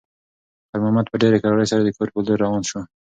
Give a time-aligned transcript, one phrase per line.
[0.69, 2.79] خیر محمد په ډېرې کرارۍ سره د کور په لور روان شو.